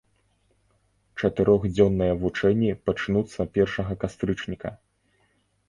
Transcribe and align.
Чатырохдзённыя 1.21 2.13
вучэнні 2.23 2.71
пачнуцца 2.89 3.41
першага 3.61 4.01
кастрычніка. 4.07 4.69